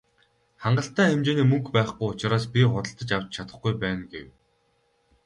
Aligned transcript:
"Хангалттай 0.63 1.07
хэмжээний 1.09 1.47
мөнгө 1.49 1.71
байхгүй 1.75 2.05
учраас 2.13 2.43
би 2.53 2.61
худалдаж 2.71 3.09
авч 3.15 3.29
чадахгүй 3.35 3.73
байна" 3.83 4.03
гэв. 4.13 4.27